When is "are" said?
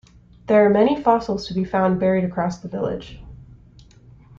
0.65-0.69